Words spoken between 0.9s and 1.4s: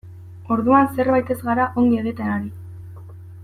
zerbait ez